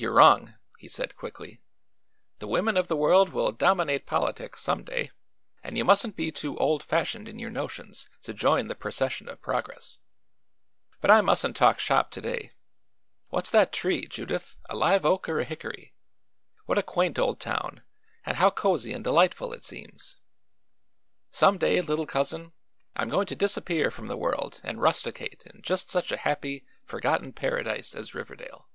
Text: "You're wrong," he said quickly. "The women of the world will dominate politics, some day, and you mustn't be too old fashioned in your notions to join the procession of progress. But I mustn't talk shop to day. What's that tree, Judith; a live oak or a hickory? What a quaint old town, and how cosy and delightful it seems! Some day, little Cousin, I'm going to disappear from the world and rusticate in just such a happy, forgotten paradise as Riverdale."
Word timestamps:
"You're 0.00 0.12
wrong," 0.14 0.54
he 0.78 0.86
said 0.86 1.16
quickly. 1.16 1.60
"The 2.38 2.46
women 2.46 2.76
of 2.76 2.86
the 2.86 2.94
world 2.96 3.30
will 3.30 3.50
dominate 3.50 4.06
politics, 4.06 4.60
some 4.60 4.84
day, 4.84 5.10
and 5.60 5.76
you 5.76 5.84
mustn't 5.84 6.14
be 6.14 6.30
too 6.30 6.56
old 6.58 6.84
fashioned 6.84 7.28
in 7.28 7.40
your 7.40 7.50
notions 7.50 8.08
to 8.22 8.32
join 8.32 8.68
the 8.68 8.76
procession 8.76 9.28
of 9.28 9.42
progress. 9.42 9.98
But 11.00 11.10
I 11.10 11.20
mustn't 11.20 11.56
talk 11.56 11.80
shop 11.80 12.12
to 12.12 12.20
day. 12.20 12.52
What's 13.30 13.50
that 13.50 13.72
tree, 13.72 14.06
Judith; 14.06 14.56
a 14.70 14.76
live 14.76 15.04
oak 15.04 15.28
or 15.28 15.40
a 15.40 15.44
hickory? 15.44 15.94
What 16.66 16.78
a 16.78 16.82
quaint 16.84 17.18
old 17.18 17.40
town, 17.40 17.82
and 18.24 18.36
how 18.36 18.50
cosy 18.50 18.92
and 18.92 19.02
delightful 19.02 19.52
it 19.52 19.64
seems! 19.64 20.18
Some 21.32 21.58
day, 21.58 21.80
little 21.80 22.06
Cousin, 22.06 22.52
I'm 22.94 23.08
going 23.08 23.26
to 23.26 23.34
disappear 23.34 23.90
from 23.90 24.06
the 24.06 24.16
world 24.16 24.60
and 24.62 24.80
rusticate 24.80 25.42
in 25.52 25.60
just 25.62 25.90
such 25.90 26.12
a 26.12 26.18
happy, 26.18 26.64
forgotten 26.84 27.32
paradise 27.32 27.96
as 27.96 28.14
Riverdale." 28.14 28.66